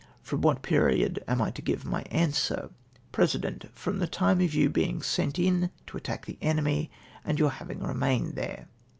[0.23, 2.71] —"From what period am I to give my answer?"
[3.17, 6.89] President.— "From the time of your being sent in to attack the enemy,
[7.23, 8.67] and your having remained there."